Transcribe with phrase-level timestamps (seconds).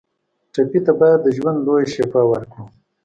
[0.53, 2.65] ټپي ته باید د ژوند لویه شفا ورکړو.